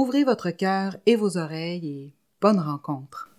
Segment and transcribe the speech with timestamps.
[0.00, 3.30] Ouvrez votre cœur et vos oreilles et bonne rencontre.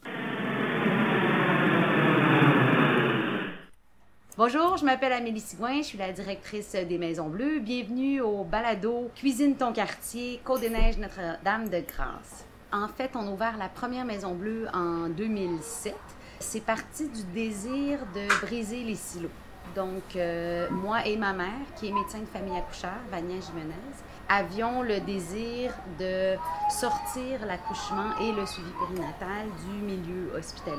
[4.36, 7.62] Bonjour, je m'appelle Amélie Sigouin, je suis la directrice des Maisons Bleues.
[7.62, 12.46] Bienvenue au balado Cuisine ton quartier, Côte-des-Neiges, Notre-Dame de Grâce.
[12.74, 15.96] En fait, on a ouvert la première Maison Bleue en 2007.
[16.42, 19.30] C'est parti du désir de briser les silos.
[19.78, 23.74] Donc, euh, moi et ma mère, qui est médecin de famille accoucheur, Vania Jimenez,
[24.30, 26.36] avions le désir de
[26.70, 30.78] sortir l'accouchement et le suivi périnatal du milieu hospitalier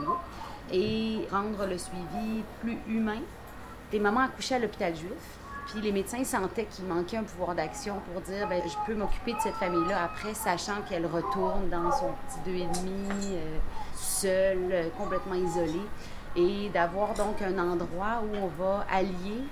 [0.73, 3.21] et rendre le suivi plus humain
[3.91, 5.39] des mamans accouchées à l'hôpital juif.
[5.67, 9.33] Puis les médecins sentaient qu'il manquait un pouvoir d'action pour dire ben, je peux m'occuper
[9.33, 13.59] de cette famille-là après, sachant qu'elle retourne dans son petit deux et demi, euh,
[13.95, 15.87] seule, euh, complètement isolée,
[16.37, 19.43] et d'avoir donc un endroit où on va allier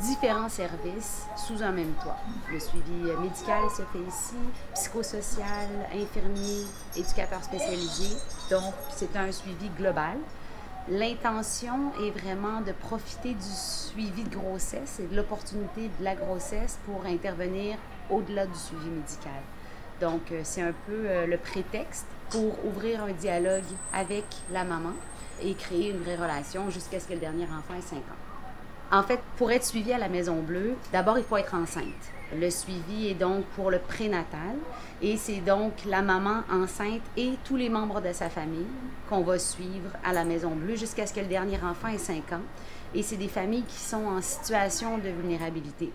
[0.00, 2.16] différents services sous un même toit.
[2.52, 4.36] Le suivi médical se fait ici,
[4.74, 6.64] psychosocial, infirmier,
[6.96, 8.16] éducateur spécialisé.
[8.50, 10.16] Donc, c'est un suivi global.
[10.88, 16.78] L'intention est vraiment de profiter du suivi de grossesse et de l'opportunité de la grossesse
[16.86, 17.76] pour intervenir
[18.08, 19.42] au-delà du suivi médical.
[20.00, 24.92] Donc, euh, c'est un peu euh, le prétexte pour ouvrir un dialogue avec la maman
[25.42, 28.25] et créer une vraie relation jusqu'à ce que le dernier enfant ait 5 ans.
[28.92, 31.84] En fait, pour être suivi à la Maison Bleue, d'abord, il faut être enceinte.
[32.38, 34.56] Le suivi est donc pour le prénatal
[35.02, 38.66] et c'est donc la maman enceinte et tous les membres de sa famille
[39.08, 42.32] qu'on va suivre à la Maison Bleue jusqu'à ce que le dernier enfant ait 5
[42.32, 42.42] ans.
[42.94, 45.92] Et c'est des familles qui sont en situation de vulnérabilité.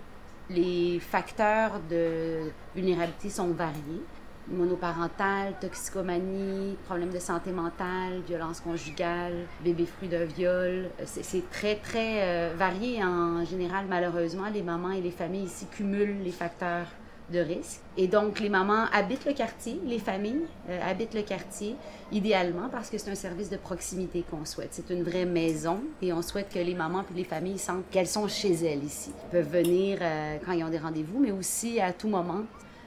[0.49, 4.01] Les facteurs de vulnérabilité sont variés
[4.47, 10.89] monoparentale, toxicomanie, problèmes de santé mentale, violence conjugale, bébé fruit d'un viol.
[11.05, 13.85] C'est très, très euh, varié en général.
[13.89, 16.87] Malheureusement, les mamans et les familles ici cumulent les facteurs
[17.31, 17.79] de risque.
[17.97, 21.75] Et donc, les mamans habitent le quartier, les familles euh, habitent le quartier,
[22.11, 24.69] idéalement parce que c'est un service de proximité qu'on souhaite.
[24.71, 28.07] C'est une vraie maison et on souhaite que les mamans et les familles sentent qu'elles
[28.07, 29.11] sont chez elles ici.
[29.27, 32.43] Ils peuvent venir euh, quand ils ont des rendez-vous, mais aussi à tout moment.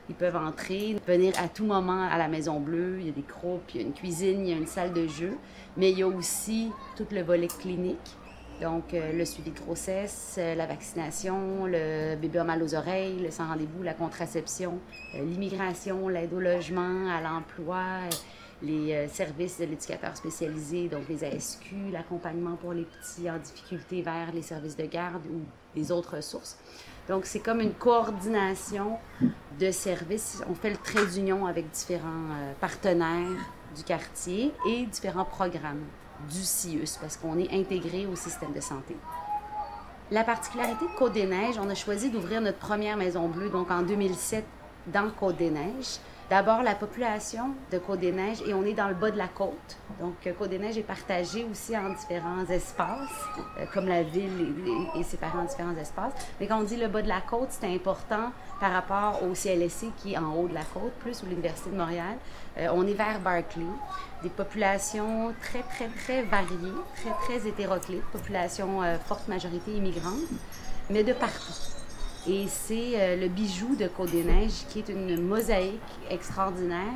[0.08, 2.98] Ils peuvent entrer, venir à tout moment à la Maison Bleue.
[3.00, 4.92] Il y a des groupes, il y a une cuisine, il y a une salle
[4.92, 5.38] de jeu.
[5.76, 8.16] Mais il y a aussi tout le volet clinique.
[8.60, 13.18] Donc, euh, le suivi de grossesse, euh, la vaccination, le bébé a mal aux oreilles,
[13.20, 14.78] le sans rendez-vous, la contraception,
[15.14, 17.82] euh, l'immigration, l'aide au logement, à l'emploi,
[18.62, 24.32] les services de l'éducateur spécialisé, donc les ASQ, l'accompagnement pour les petits en difficulté vers
[24.32, 25.40] les services de garde ou
[25.74, 26.56] les autres ressources.
[27.08, 28.98] Donc, c'est comme une coordination
[29.60, 30.42] de services.
[30.48, 33.28] On fait le trait d'union avec différents euh, partenaires
[33.76, 35.84] du quartier et différents programmes
[36.30, 38.96] du CIUS parce qu'on est intégré au système de santé.
[40.10, 44.44] La particularité de Côte-des-Neiges, on a choisi d'ouvrir notre première Maison Bleue, donc en 2007,
[44.86, 45.98] dans Côte-des-Neiges.
[46.30, 49.76] D'abord, la population de Côte-des-Neiges, et on est dans le bas de la côte.
[50.00, 53.10] Donc, euh, Côte-des-Neiges est partagée aussi en différents espaces,
[53.58, 54.54] euh, comme la ville
[54.96, 56.14] est, séparée en différents espaces.
[56.40, 59.88] Mais quand on dit le bas de la côte, c'est important par rapport au CLSC
[59.98, 62.16] qui est en haut de la côte, plus ou l'Université de Montréal.
[62.56, 63.66] Euh, on est vers Berkeley.
[64.22, 70.30] Des populations très, très, très variées, très, très hétéroclites, population forte majorité immigrante,
[70.88, 71.73] mais de partout.
[72.26, 76.94] Et c'est euh, le bijou de Côte-des-Neiges qui est une mosaïque extraordinaire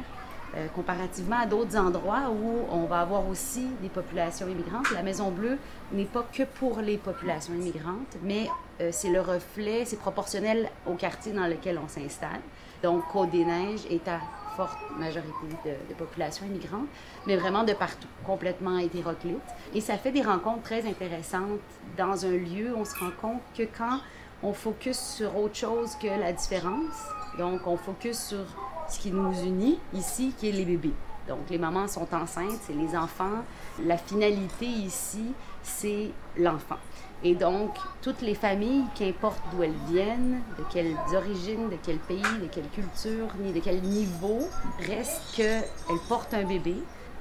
[0.57, 4.91] euh, comparativement à d'autres endroits où on va avoir aussi des populations immigrantes.
[4.95, 5.59] La Maison Bleue
[5.93, 8.49] n'est pas que pour les populations immigrantes, mais
[8.81, 12.41] euh, c'est le reflet, c'est proportionnel au quartier dans lequel on s'installe.
[12.83, 14.21] Donc Côte-des-Neiges est à
[14.57, 16.89] forte majorité de, de population immigrantes,
[17.27, 19.37] mais vraiment de partout, complètement hétéroclite.
[19.75, 21.61] Et ça fait des rencontres très intéressantes
[21.99, 24.01] dans un lieu on se rend compte que quand
[24.43, 26.95] on focus sur autre chose que la différence.
[27.39, 28.45] Donc, on focus sur
[28.89, 30.95] ce qui nous unit ici, qui est les bébés.
[31.27, 33.45] Donc, les mamans sont enceintes, c'est les enfants.
[33.85, 35.33] La finalité ici,
[35.63, 36.79] c'est l'enfant.
[37.25, 42.23] Et donc, toutes les familles, qu'importe d'où elles viennent, de quelles origines, de quel pays,
[42.41, 44.41] de quelle culture, ni de quel niveau,
[44.79, 45.65] reste qu'elles
[46.09, 46.77] portent un bébé.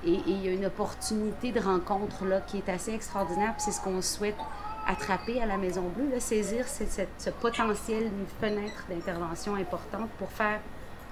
[0.06, 3.56] Et, il y a une opportunité de rencontre là qui est assez extraordinaire.
[3.58, 4.38] C'est ce qu'on souhaite
[4.88, 10.60] attraper à la Maison Bleue, là, saisir ce potentiel, une fenêtre d'intervention importante pour faire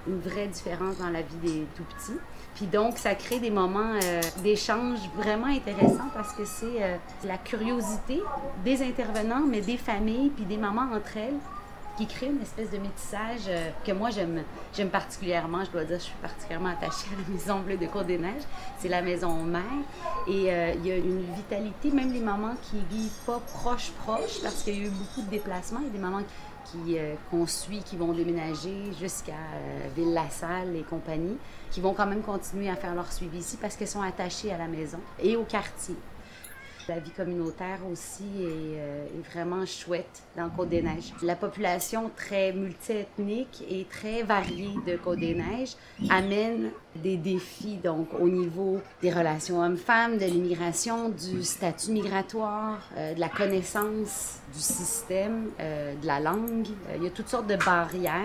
[0.08, 2.18] une vraie différence dans la vie des tout petits.
[2.54, 7.36] Puis donc, ça crée des moments euh, d'échange vraiment intéressants parce que c'est euh, la
[7.36, 8.22] curiosité
[8.64, 11.34] des intervenants, mais des familles, puis des mamans entre elles
[11.96, 14.44] qui crée une espèce de métissage euh, que moi j'aime
[14.90, 15.64] particulièrement.
[15.64, 18.42] Je dois dire, je suis particulièrement attachée à la Maison Bleue de Côte-des-Neiges.
[18.78, 19.62] C'est la maison mère.
[20.28, 24.42] Et euh, il y a une vitalité, même les mamans qui vivent pas proche proche,
[24.42, 25.80] parce qu'il y a eu beaucoup de déplacements.
[25.80, 26.22] Il y a des mamans
[26.66, 29.32] qui euh, qu'on suit, qui vont déménager jusqu'à
[29.96, 31.36] Ville-la-Salle et compagnie,
[31.70, 34.58] qui vont quand même continuer à faire leur suivi ici parce qu'elles sont attachées à
[34.58, 35.94] la maison et au quartier.
[36.88, 41.12] La vie communautaire aussi est, est vraiment chouette dans Côte-des-Neiges.
[41.22, 45.76] La population très multiethnique et très variée de Côte-des-Neiges
[46.10, 46.70] amène
[47.02, 53.20] des défis donc au niveau des relations hommes-femmes, de l'immigration, du statut migratoire, euh, de
[53.20, 56.68] la connaissance du système, euh, de la langue.
[56.96, 58.22] il y a toutes sortes de barrières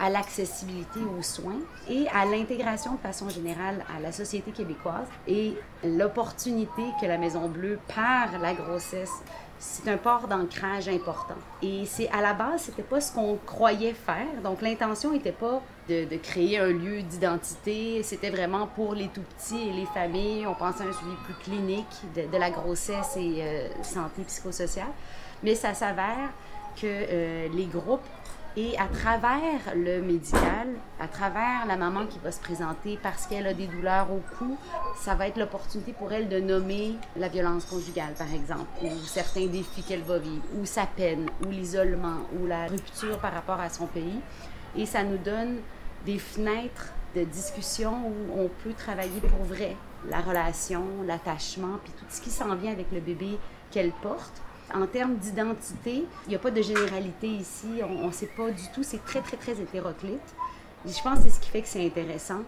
[0.00, 5.54] à l'accessibilité aux soins et à l'intégration de façon générale à la société québécoise et
[5.84, 9.12] l'opportunité que la Maison Bleue, par la grossesse,
[9.58, 11.36] c'est un port d'ancrage important.
[11.62, 14.26] Et c'est à la base, c'était pas ce qu'on croyait faire.
[14.44, 18.02] Donc l'intention n'était pas de, créer un lieu d'identité.
[18.02, 20.46] C'était vraiment pour les tout petits et les familles.
[20.46, 24.92] On pensait à un suivi plus clinique de, de la grossesse et euh, santé psychosociale.
[25.42, 26.30] Mais ça s'avère
[26.76, 28.00] que euh, les groupes
[28.56, 30.68] et à travers le médical,
[30.98, 34.56] à travers la maman qui va se présenter parce qu'elle a des douleurs au cou,
[34.98, 39.46] ça va être l'opportunité pour elle de nommer la violence conjugale, par exemple, ou certains
[39.46, 43.68] défis qu'elle va vivre, ou sa peine, ou l'isolement, ou la rupture par rapport à
[43.68, 44.20] son pays.
[44.74, 45.58] Et ça nous donne
[46.06, 49.76] des fenêtres de discussion où on peut travailler pour vrai
[50.08, 53.38] la relation, l'attachement, puis tout ce qui s'en vient avec le bébé
[53.70, 54.42] qu'elle porte
[54.74, 57.80] en termes d'identité, il n'y a pas de généralité ici.
[57.82, 58.82] On ne sait pas du tout.
[58.82, 60.34] C'est très, très, très hétéroclite.
[60.84, 62.40] Je pense que c'est ce qui fait que c'est intéressant.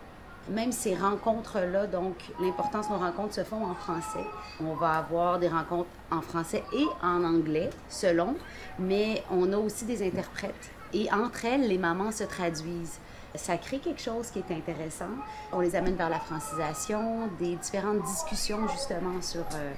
[0.50, 4.24] Même ces rencontres-là, donc l'importance de nos rencontres se font en français.
[4.60, 8.34] On va avoir des rencontres en français et en anglais, selon,
[8.78, 10.70] mais on a aussi des interprètes.
[10.94, 12.98] Et entre elles, les mamans se traduisent.
[13.34, 15.10] Ça crée quelque chose qui est intéressant.
[15.52, 19.72] On les amène vers la francisation, des différentes discussions justement sur euh,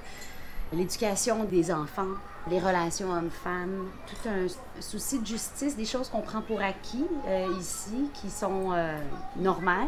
[0.71, 2.15] l'éducation des enfants,
[2.49, 4.47] les relations hommes-femmes, tout un
[4.81, 8.97] souci de justice, des choses qu'on prend pour acquis euh, ici, qui sont euh,
[9.35, 9.87] normales,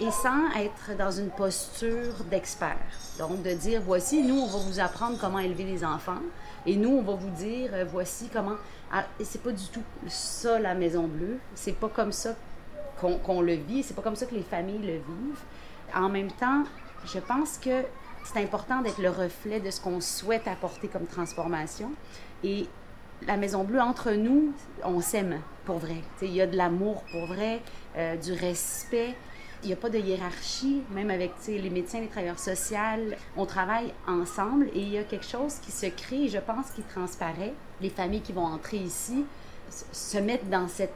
[0.00, 2.78] et sans être dans une posture d'expert.
[3.18, 6.22] Donc, de dire, voici, nous, on va vous apprendre comment élever les enfants,
[6.66, 8.56] et nous, on va vous dire, euh, voici comment...
[8.92, 11.38] Ah, c'est pas du tout ça, la Maison Bleue.
[11.54, 12.34] C'est pas comme ça
[13.00, 15.42] qu'on qu'on le vit, c'est pas comme ça que les familles le vivent.
[15.94, 16.64] En même temps,
[17.04, 17.82] je pense que
[18.24, 21.92] c'est important d'être le reflet de ce qu'on souhaite apporter comme transformation.
[22.42, 22.66] Et
[23.26, 25.96] la Maison Bleue, entre nous, on s'aime pour vrai.
[26.22, 27.60] Il y a de l'amour pour vrai,
[27.96, 29.14] euh, du respect.
[29.62, 32.76] Il n'y a pas de hiérarchie, même avec les médecins, les travailleurs sociaux.
[33.36, 36.82] On travaille ensemble et il y a quelque chose qui se crée, je pense, qui
[36.82, 37.54] transparaît.
[37.80, 39.24] Les familles qui vont entrer ici
[39.70, 40.92] se mettent dans cette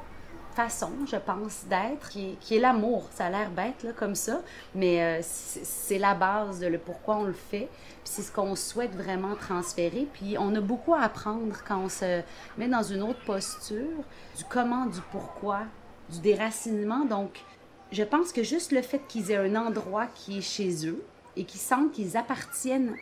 [1.06, 3.08] je pense, d'être, qui, est l'amour.
[3.12, 4.40] Ça a l'air bête, là, comme ça,
[4.75, 7.69] mais euh, c'est la base de le pourquoi on le fait.
[8.05, 10.08] Puis c'est ce qu'on souhaite vraiment transférer.
[10.12, 12.22] Puis on a beaucoup à apprendre quand on se
[12.56, 14.02] met dans une autre posture,
[14.37, 15.60] du comment, du pourquoi,
[16.10, 17.05] du déracinement.
[17.05, 17.40] Donc,
[17.93, 21.02] je pense que juste le fait qu'ils aient un endroit qui est chez eux
[21.36, 22.94] et qu'ils sentent qu'ils appartiennent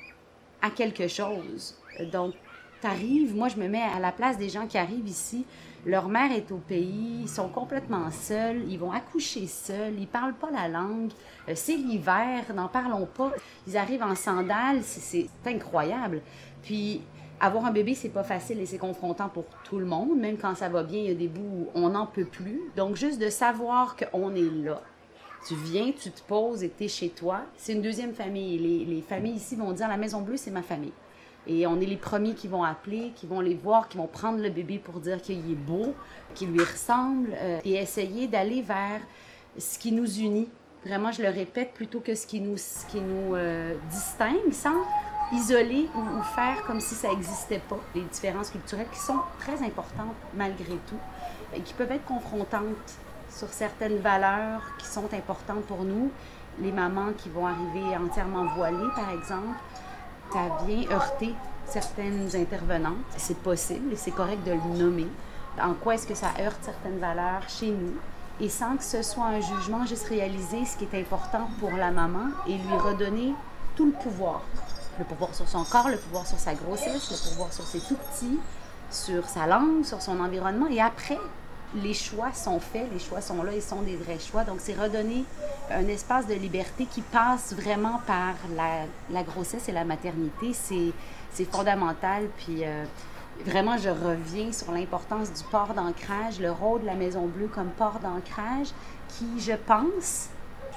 [0.60, 1.76] à quelque chose.
[2.12, 2.34] Donc,
[2.80, 5.45] t'arrives, moi je me mets à la place des gens qui arrivent ici,
[5.87, 10.35] leur mère est au pays, ils sont complètement seuls, ils vont accoucher seuls, ils parlent
[10.35, 11.12] pas la langue,
[11.49, 13.33] euh, c'est l'hiver, n'en parlons pas.
[13.68, 16.23] Ils arrivent en sandales, c'est incroyable.
[16.62, 17.02] Puis
[17.38, 20.56] avoir un bébé, c'est pas facile et c'est confrontant pour tout le monde, même quand
[20.56, 22.62] ça va bien, il y a des bouts où on n'en peut plus.
[22.76, 24.83] Donc juste de savoir qu'on est là.
[25.47, 27.42] Tu viens, tu te poses et tu es chez toi.
[27.56, 28.59] C'est une deuxième famille.
[28.59, 30.92] Les, les familles ici vont dire la Maison Bleue, c'est ma famille.
[31.46, 34.40] Et on est les premiers qui vont appeler, qui vont les voir, qui vont prendre
[34.40, 35.94] le bébé pour dire qu'il est beau,
[36.34, 39.00] qu'il lui ressemble, euh, et essayer d'aller vers
[39.56, 40.48] ce qui nous unit.
[40.84, 42.56] Vraiment, je le répète, plutôt que ce qui nous,
[43.34, 44.82] euh, distingue, sans
[45.32, 47.78] isoler ou, ou, faire comme si ça n'existait pas.
[47.94, 50.98] Les différences culturelles qui sont très importantes malgré tout,
[51.54, 52.98] et qui peuvent être confrontantes
[53.28, 56.10] sur certaines valeurs qui sont importantes pour nous.
[56.60, 59.58] Les mamans qui vont arriver entièrement voilées, par exemple,
[60.33, 61.35] ça vient heurter
[61.66, 62.97] certaines intervenantes.
[63.16, 65.09] C'est possible et c'est correct de le nommer.
[65.61, 67.95] En quoi est-ce que ça heurte certaines valeurs chez nous?
[68.38, 71.90] Et sans que ce soit un jugement, juste réaliser ce qui est important pour la
[71.90, 73.33] maman et lui redonner
[73.75, 74.42] tout le pouvoir.
[74.99, 77.97] Le pouvoir sur son corps, le pouvoir sur sa grossesse, le pouvoir sur ses tout
[77.97, 78.38] petits,
[78.90, 80.66] sur sa langue, sur son environnement.
[80.68, 81.18] Et après,
[81.75, 84.44] les choix sont faits, les choix sont là et sont des vrais choix.
[84.44, 85.25] Donc, c'est redonner
[85.70, 90.52] un espace de liberté qui passe vraiment par la, grossesse et la maternité.
[90.52, 90.92] C'est,
[91.50, 92.28] fondamental.
[92.38, 92.85] Puis, euh,
[93.44, 97.68] vraiment, je reviens sur l'importance du port d'ancrage, le rôle de la Maison Bleue comme
[97.70, 98.68] port d'ancrage,
[99.08, 100.30] qui, je pense,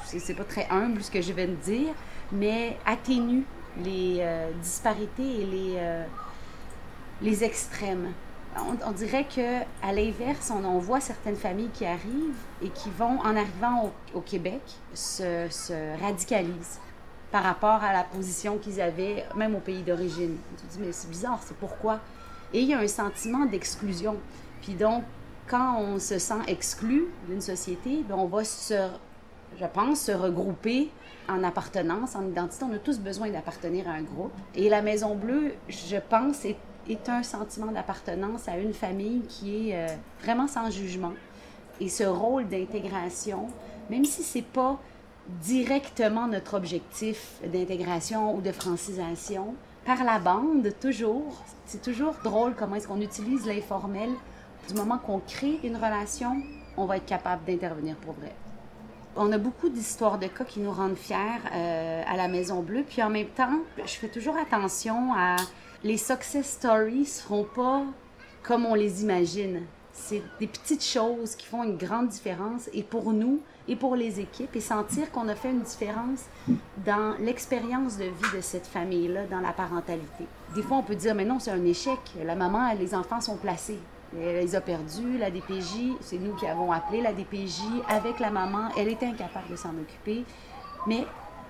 [0.05, 1.93] c'est, pas très humble ce que je viens de dire,
[2.31, 3.46] mais atténue
[3.77, 6.03] les euh, disparités et les, euh,
[7.22, 8.12] les extrêmes
[8.58, 13.20] on, dirait que à l'inverse, on, on, voit certaines familles qui arrivent et qui vont,
[13.20, 14.62] en arrivant au, Québec,
[14.94, 16.79] se, se, radicalisent
[17.32, 20.36] par rapport à la position qu'ils avaient, même au pays d'origine.
[20.58, 22.00] Tu te dis, mais c'est bizarre, c'est pourquoi?
[22.53, 24.18] Et il y a un sentiment d'exclusion.
[24.62, 25.03] Puis donc,
[25.48, 28.88] quand on se sent exclu d'une société, ben, on va se,
[29.60, 30.89] je pense, se regrouper
[31.27, 32.65] en appartenance, en identité.
[32.65, 34.34] On a tous besoin d'appartenir à un groupe.
[34.56, 36.58] Et la Maison Bleue, je pense, est
[36.89, 41.13] est un sentiment d'appartenance à une famille qui est euh, vraiment sans jugement.
[41.79, 43.48] Et ce rôle d'intégration,
[43.89, 44.79] même si c'est pas
[45.41, 49.53] directement notre objectif d'intégration ou de francisation,
[49.86, 54.10] par la bande, toujours, c'est toujours drôle comment est-ce qu'on utilise l'informel.
[54.67, 56.41] Du moment qu'on crée une relation,
[56.77, 58.34] on va être capable d'intervenir pour vrai.
[59.15, 61.15] On a beaucoup d'histoires de cas qui nous rendent fiers
[61.53, 65.38] euh, à la Maison Bleue, puis en même temps, je fais toujours attention à
[65.83, 67.83] les success stories seront pas
[68.43, 69.62] comme on les imagine.
[69.93, 74.19] C'est des petites choses qui font une grande différence et pour nous et pour les
[74.19, 76.25] équipes et sentir qu'on a fait une différence
[76.86, 80.25] dans l'expérience de vie de cette famille-là, dans la parentalité.
[80.55, 82.00] Des fois, on peut dire, mais non, c'est un échec.
[82.24, 83.79] La maman, les enfants sont placés.
[84.17, 88.31] Elle les a perdus, la DPJ, c'est nous qui avons appelé la DPJ avec la
[88.31, 88.69] maman.
[88.75, 90.25] Elle était incapable de s'en occuper,
[90.88, 91.05] mais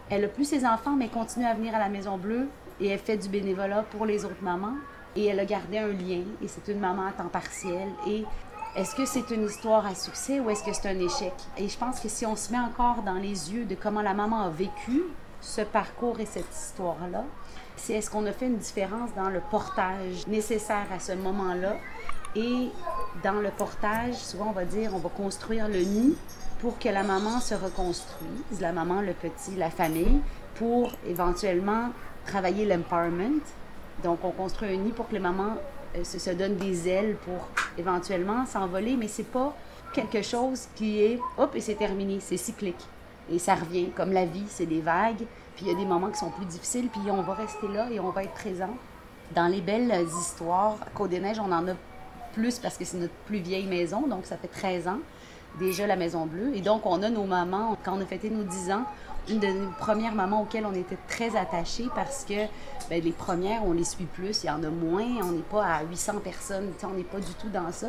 [0.09, 2.99] elle a plus ses enfants, mais continue à venir à la Maison Bleue et elle
[2.99, 4.75] fait du bénévolat pour les autres mamans.
[5.15, 7.89] Et elle a gardé un lien et c'est une maman à temps partiel.
[8.07, 8.23] Et
[8.75, 11.33] est-ce que c'est une histoire à succès ou est-ce que c'est un échec?
[11.57, 14.13] Et je pense que si on se met encore dans les yeux de comment la
[14.13, 15.03] maman a vécu
[15.41, 17.23] ce parcours et cette histoire-là,
[17.75, 21.77] c'est est-ce qu'on a fait une différence dans le portage nécessaire à ce moment-là?
[22.35, 22.69] Et
[23.23, 26.15] dans le portage, souvent on va dire on va construire le nid
[26.59, 30.19] pour que la maman se reconstruise, la maman, le petit, la famille,
[30.55, 31.89] pour éventuellement
[32.29, 33.41] travailler l'empowerment.
[34.03, 35.55] Donc, on construit un nid pour que les mamans
[35.95, 39.55] euh, se, donnent des ailes pour éventuellement s'envoler, mais c'est pas
[39.93, 42.85] quelque chose qui est hop et c'est terminé, c'est cyclique.
[43.31, 46.09] Et ça revient, comme la vie, c'est des vagues, puis il y a des moments
[46.09, 48.75] qui sont plus difficiles, puis on va rester là et on va être présent.
[49.35, 51.73] Dans les belles histoires, à Côte-des-Neiges, on en a
[52.33, 54.99] plus parce que c'est notre plus vieille maison, donc ça fait 13 ans
[55.57, 56.55] déjà la Maison Bleue.
[56.55, 58.83] Et donc, on a nos mamans, quand on a fêté nos 10 ans,
[59.27, 62.45] une de nos premières mamans auxquelles on était très attachés parce que
[62.89, 65.65] ben, les premières, on les suit plus, il y en a moins, on n'est pas
[65.65, 67.87] à 800 personnes, on n'est pas du tout dans ça.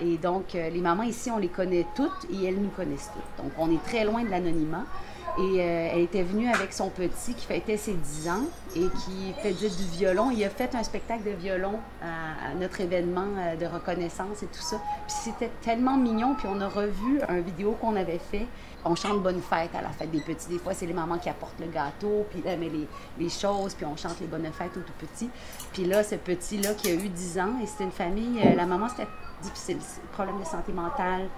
[0.00, 3.44] Et donc, euh, les mamans ici, on les connaît toutes et elles nous connaissent toutes.
[3.44, 4.84] Donc, on est très loin de l'anonymat.
[5.38, 9.34] Et euh, elle était venue avec son petit qui fêtait ses 10 ans et qui
[9.42, 10.30] faisait du violon.
[10.30, 14.62] Il a fait un spectacle de violon à, notre événement euh, de reconnaissance et tout
[14.62, 14.76] ça.
[15.06, 16.34] Puis c'était tellement mignon.
[16.38, 18.46] Puis on a revu un vidéo qu'on avait fait.
[18.88, 20.48] On chante Bonne fête à la fête des petits.
[20.48, 22.86] Des fois, c'est les mamans qui apportent le gâteau, puis met les,
[23.18, 25.28] les, choses, puis on chante les bonnes fêtes aux tout petits.
[25.72, 28.64] Puis là, ce petit-là qui a eu 10 ans, et c'était une famille, euh, la
[28.64, 29.08] maman, c'était
[29.42, 29.78] difficile,
[30.12, 31.28] problème de santé mentale,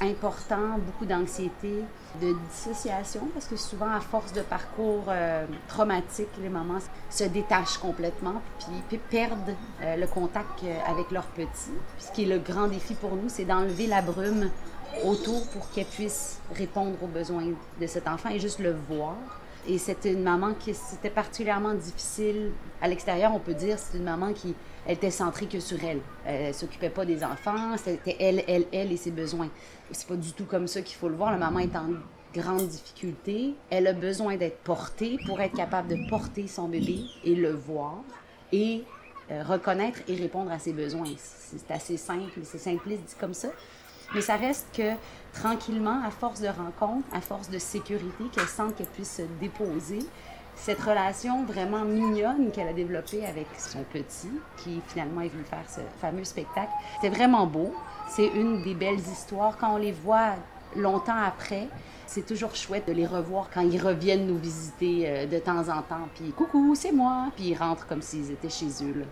[0.00, 1.84] important, beaucoup d'anxiété,
[2.20, 6.78] de dissociation, parce que souvent, à force de parcours euh, traumatiques, les mamans
[7.10, 8.42] se détachent complètement,
[8.88, 11.72] puis, perdent euh, le contact euh, avec leurs petits.
[11.98, 14.50] ce qui est le grand défi pour nous, c'est d'enlever la brume
[15.04, 17.44] autour pour qu'elle puisse répondre aux besoins
[17.80, 19.16] de cet enfant et juste le voir.
[19.66, 22.50] Et c'était une maman qui c'était particulièrement difficile.
[22.80, 24.54] À l'extérieur, on peut dire c'est une maman qui
[24.86, 26.00] elle était centrée que sur elle.
[26.26, 29.48] Elle, s'occupait pas des enfants, c'était elle, elle, elle et ses besoins.
[29.92, 31.30] C'est pas du tout comme ça qu'il faut le voir.
[31.30, 31.90] La maman est en
[32.34, 33.54] grande difficulté.
[33.70, 37.98] Elle a besoin d'être portée pour être capable de porter son bébé et le voir
[38.50, 38.82] et
[39.30, 41.06] euh, reconnaître et répondre à ses besoins.
[41.16, 43.48] C'est assez simple, c'est simpliste dit comme ça.
[44.14, 44.92] Mais ça reste que
[45.32, 50.00] tranquillement, à force de rencontres, à force de sécurité, qu'elle sente qu'elle puisse se déposer,
[50.54, 55.64] cette relation vraiment mignonne qu'elle a développée avec son petit, qui finalement est venu faire
[55.68, 57.74] ce fameux spectacle, c'était vraiment beau.
[58.08, 59.56] C'est une des belles histoires.
[59.56, 60.34] Quand on les voit
[60.76, 61.68] longtemps après,
[62.06, 65.80] c'est toujours chouette de les revoir quand ils reviennent nous visiter euh, de temps en
[65.80, 66.08] temps.
[66.14, 67.28] Puis coucou, c'est moi.
[67.34, 69.06] Puis ils rentrent comme s'ils étaient chez eux.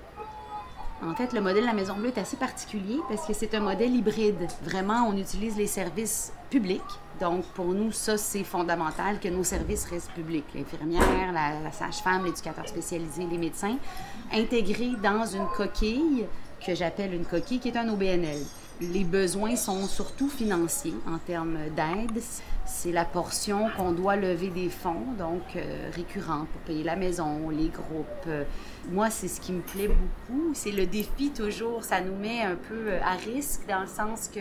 [1.02, 3.60] En fait, le modèle de la Maison Bleue est assez particulier parce que c'est un
[3.60, 4.46] modèle hybride.
[4.62, 6.82] Vraiment, on utilise les services publics.
[7.20, 10.44] Donc, pour nous, ça, c'est fondamental que nos services restent publics.
[10.54, 13.76] L'infirmière, la, sage-femme, l'éducateur spécialisé, les médecins,
[14.32, 16.26] intégrés dans une coquille
[16.64, 18.38] que j'appelle une coquille qui est un OBNL.
[18.82, 22.22] les besoins sont surtout financiers en termes d'aide.
[22.72, 27.50] C'est la portion qu'on doit lever des fonds, donc euh, récurrent, pour payer la maison,
[27.50, 28.46] les groupes.
[28.90, 30.52] moi, c'est ce qui me plaît beaucoup.
[30.54, 31.82] C'est le défi toujours.
[31.82, 34.40] Ça nous met un peu à risque dans le sens que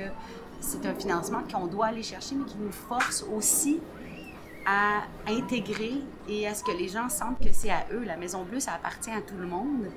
[0.62, 3.80] c'est un financement qu'on doit aller chercher, mais qui nous force aussi
[4.66, 5.96] à intégrer
[6.28, 8.04] et à ce que les gens sentent que c'est à eux.
[8.06, 9.88] La Maison Bleue, ça appartient à tout le monde.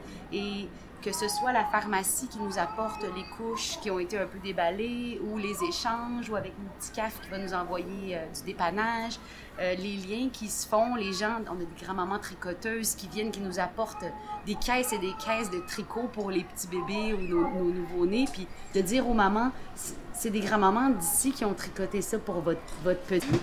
[1.03, 4.39] Que ce soit la pharmacie qui nous apporte les couches qui ont été un peu
[4.39, 6.53] déballées, ou les échanges, ou avec
[6.95, 9.19] CAF qui va nous envoyer euh, du dépannage,
[9.61, 13.31] euh, les liens qui se font, les gens, on a des grands-mamans tricoteuses qui viennent,
[13.31, 14.05] qui nous apportent
[14.47, 18.27] des caisses et des caisses de tricot pour les petits bébés ou nos, nos nouveaux-nés,
[18.33, 19.51] puis de dire aux mamans,
[20.13, 23.41] c'est des grands-mamans d'ici qui ont tricoté ça pour votre petit.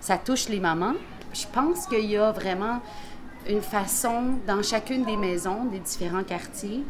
[0.00, 0.94] Ça touche les mamans.
[1.32, 2.80] Je pense qu'il y a vraiment
[3.48, 6.84] une façon dans chacune des maisons, des différents quartiers,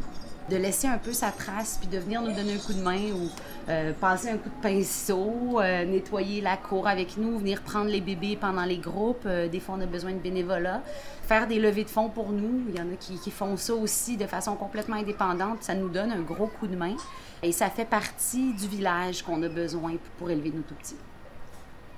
[0.49, 3.11] de laisser un peu sa trace, puis de venir nous donner un coup de main
[3.13, 3.29] ou
[3.69, 8.01] euh, passer un coup de pinceau, euh, nettoyer la cour avec nous, venir prendre les
[8.01, 9.23] bébés pendant les groupes.
[9.25, 10.81] Euh, des fois, on a besoin de bénévolat.
[11.23, 12.63] Faire des levées de fonds pour nous.
[12.67, 15.63] Il y en a qui, qui font ça aussi de façon complètement indépendante.
[15.63, 16.95] Ça nous donne un gros coup de main.
[17.41, 20.97] Et ça fait partie du village qu'on a besoin pour élever nos tout petits.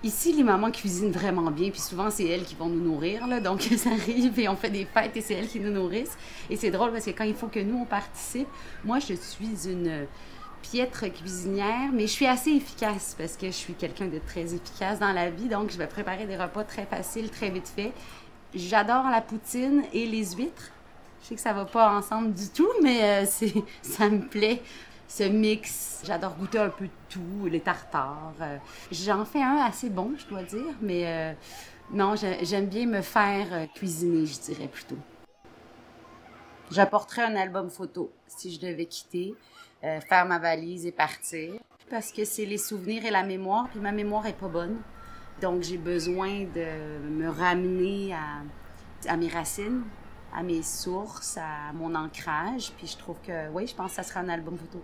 [0.05, 3.27] Ici, les mamans cuisinent vraiment bien, puis souvent, c'est elles qui vont nous nourrir.
[3.41, 6.15] Donc, ça arrive et on fait des fêtes et c'est elles qui nous nourrissent.
[6.47, 8.47] Et c'est drôle parce que quand il faut que nous, on participe,
[8.83, 10.05] moi, je suis une
[10.61, 14.99] piètre cuisinière, mais je suis assez efficace parce que je suis quelqu'un de très efficace
[14.99, 15.47] dans la vie.
[15.47, 17.91] Donc, je vais préparer des repas très faciles, très vite faits.
[18.53, 20.69] J'adore la poutine et les huîtres.
[21.23, 23.25] Je sais que ça va pas ensemble du tout, mais euh,
[23.81, 24.61] ça me plaît
[25.07, 26.01] ce mix.
[26.03, 28.33] J'adore goûter un peu de tout, les tartares.
[28.41, 28.57] Euh,
[28.91, 31.33] j'en fais un assez bon, je dois dire, mais euh,
[31.91, 34.97] non, j'aime bien me faire euh, cuisiner, je dirais plutôt.
[36.71, 39.35] J'apporterais un album photo si je devais quitter,
[39.81, 41.53] faire ma valise et partir,
[41.91, 44.81] parce que c'est les souvenirs et la mémoire, puis ma mémoire est pas bonne.
[45.41, 48.41] Donc j'ai besoin de me ramener à,
[49.07, 49.83] à mes racines,
[50.33, 52.71] à mes sources, à mon ancrage.
[52.77, 54.81] Puis je trouve que, oui, je pense que ça sera un album photo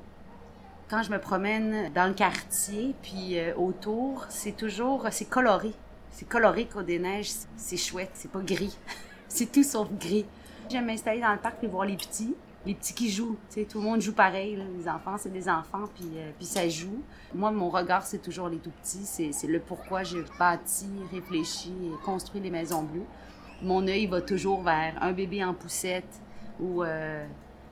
[0.91, 5.71] quand je me promène dans le quartier, puis euh, autour, c'est toujours, c'est coloré.
[6.12, 8.77] C'est coloré qu'au des neiges, c'est chouette, c'est pas gris.
[9.30, 10.25] c'est tout sauf gris.
[10.69, 12.36] J'aime m'installer dans le parc et voir les petits.
[12.65, 14.62] Les petits qui jouent, tu sais, tout le monde joue pareil.
[14.77, 17.01] Les enfants, c'est des enfants, puis, euh, puis ça joue.
[17.34, 19.06] Moi, mon regard, c'est toujours les tout petits.
[19.06, 23.06] C'est le pourquoi j'ai bâti, réfléchi et construit les maisons bleues.
[23.62, 26.21] Mon œil va toujours vers un bébé en poussette
[26.60, 27.25] ou euh,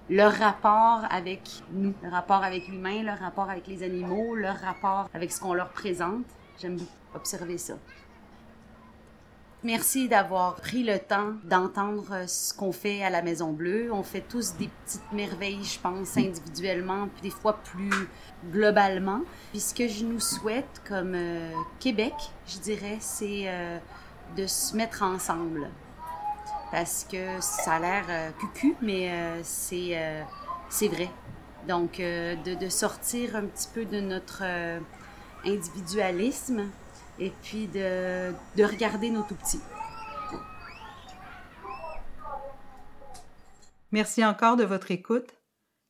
[0.10, 1.42] leur rapport avec
[1.72, 5.54] nous, leur rapport avec l'humain, leur rapport avec les animaux, leur rapport avec ce qu'on
[5.54, 6.26] leur présente.
[6.60, 7.76] J'aime beaucoup observer ça.
[9.62, 13.92] Merci d'avoir pris le temps d'entendre ce qu'on fait à la Maison Bleue.
[13.92, 18.08] On fait tous des petites merveilles, je pense, individuellement, puis des fois plus
[18.52, 19.22] globalement.
[19.52, 22.14] Puis ce que je nous souhaite comme euh, Québec,
[22.48, 23.78] je dirais, c'est euh,
[24.38, 25.68] de se mettre ensemble,
[26.72, 30.24] parce que ça a l'air euh, cucu, mais euh, c'est, euh,
[30.70, 31.10] c'est vrai.
[31.68, 34.44] Donc, de, de, sortir un petit peu de notre
[35.46, 36.72] individualisme
[37.20, 39.60] et puis de, de regarder nos tout petits.
[43.92, 45.36] Merci encore de votre écoute.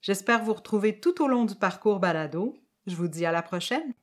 [0.01, 2.57] J'espère vous retrouver tout au long du parcours balado.
[2.87, 3.93] Je vous dis à la prochaine.